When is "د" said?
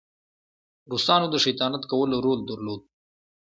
1.31-1.35